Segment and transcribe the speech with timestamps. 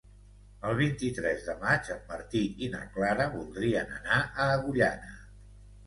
[0.69, 5.19] El vint-i-tres de maig en Martí i na Clara voldrien anar a Agullana.